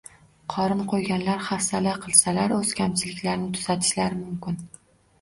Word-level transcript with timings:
Qorin 0.53 0.79
qo‘yganlar 0.93 1.43
hafsala 1.51 1.95
qilsalar 2.07 2.57
o‘z 2.59 2.75
kamchiliklarini 2.83 3.55
tuzatishlari 3.61 4.23
mumkin. 4.27 4.63